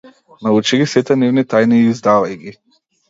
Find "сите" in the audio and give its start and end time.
0.93-1.17